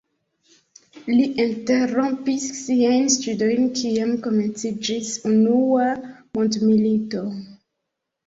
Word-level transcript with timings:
Li 1.09 1.25
interrompis 1.41 2.47
siajn 2.59 3.03
studojn 3.15 3.67
kiam 3.81 4.15
komenciĝis 4.25 5.11
Unua 5.33 5.91
mondmilito. 6.39 7.23